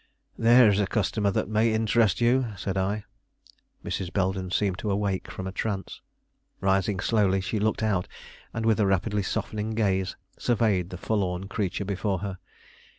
[0.35, 3.03] "There is a customer that may interest you," said I.
[3.85, 4.11] Mrs.
[4.11, 6.01] Belden seemed to awake from a trance.
[6.59, 8.07] Rising slowly, she looked out,
[8.51, 12.39] and with a rapidly softening gaze surveyed the forlorn creature before her.